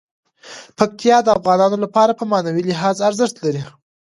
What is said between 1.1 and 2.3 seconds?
د افغانانو لپاره په